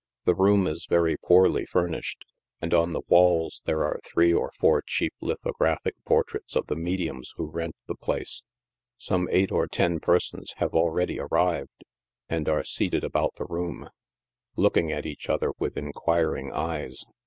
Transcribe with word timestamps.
The 0.25 0.33
room 0.33 0.65
is 0.65 0.87
very 0.89 1.15
poorly 1.15 1.63
furnished, 1.67 2.25
and 2.59 2.73
on 2.73 2.91
the 2.91 3.03
walls 3.07 3.61
there 3.65 3.83
are 3.83 3.99
three 4.03 4.33
or 4.33 4.49
four 4.59 4.81
cheap 4.81 5.13
lithographic 5.21 5.93
portraits 6.05 6.55
of 6.55 6.65
the 6.65 6.75
mediums 6.75 7.33
who 7.37 7.45
rent 7.51 7.75
the 7.85 7.93
place. 7.93 8.41
Some 8.97 9.29
eight 9.31 9.51
or 9.51 9.67
ten 9.67 9.99
persons 9.99 10.53
have 10.57 10.73
already 10.73 11.19
arrived, 11.19 11.83
and 12.27 12.49
are 12.49 12.63
seated 12.63 13.03
about 13.03 13.35
the 13.35 13.45
room, 13.45 13.91
looking 14.55 14.91
at 14.91 15.05
each 15.05 15.29
other 15.29 15.51
with 15.59 15.77
inquiring 15.77 16.51
eyes. 16.51 17.05